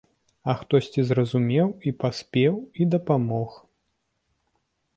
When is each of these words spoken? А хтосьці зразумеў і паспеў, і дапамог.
А 0.51 0.53
хтосьці 0.61 1.01
зразумеў 1.09 1.67
і 1.91 1.93
паспеў, 2.05 2.53
і 2.81 2.89
дапамог. 2.97 3.51